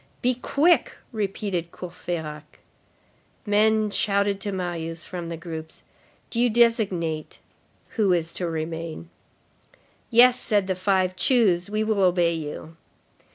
"Be 0.23 0.33
quick," 0.33 0.93
repeated 1.11 1.71
Courfeyrac. 1.71 2.57
Men 3.45 3.91
shouted 3.91 4.41
to 4.41 4.51
Marius 4.51 5.05
from 5.05 5.29
the 5.29 5.37
groups: 5.37 5.83
"Do 6.31 6.39
you 6.39 6.49
designate 6.49 7.37
who 7.89 8.11
is 8.11 8.33
to 8.33 8.49
remain." 8.49 9.11
"Yes," 10.09 10.39
said 10.39 10.65
the 10.65 10.73
five, 10.73 11.15
"choose. 11.15 11.69
We 11.69 11.83
will 11.83 12.01
obey 12.01 12.33
you." 12.33 12.77